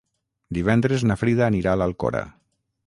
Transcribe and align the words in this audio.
Divendres 0.57 1.05
na 1.11 1.19
Frida 1.23 1.47
anirà 1.49 1.77
a 1.77 1.81
l'Alcora. 1.85 2.25